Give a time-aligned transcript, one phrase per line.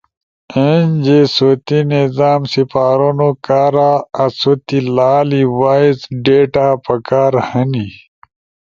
[0.55, 3.91] اینجے سوتی نظام سپارونو کارا
[4.23, 7.87] آسو تی لالی وائس ڈیٹا پکار ہنی۔